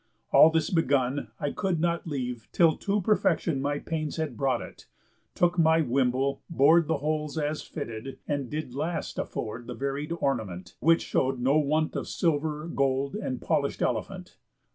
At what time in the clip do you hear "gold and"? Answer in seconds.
12.67-13.39